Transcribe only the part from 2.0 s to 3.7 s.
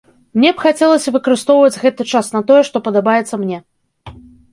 час на тое, што падабаецца мне.